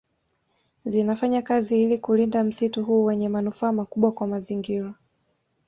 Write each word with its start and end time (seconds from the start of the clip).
Zinafanya 0.85 1.41
kazi 1.41 1.83
ili 1.83 1.97
kulinda 1.97 2.43
msitu 2.43 2.83
huu 2.85 3.03
wenye 3.05 3.29
manufaa 3.29 3.71
makubwa 3.71 4.11
kwa 4.11 4.27
mazingira 4.27 4.93